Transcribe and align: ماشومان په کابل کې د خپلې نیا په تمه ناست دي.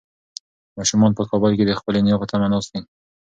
ماشومان 0.77 1.11
په 1.17 1.23
کابل 1.29 1.51
کې 1.57 1.63
د 1.65 1.71
خپلې 1.79 1.99
نیا 2.05 2.15
په 2.19 2.25
تمه 2.31 2.47
ناست 2.53 2.69
دي. 2.73 2.79